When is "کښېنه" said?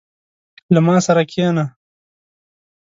1.29-1.65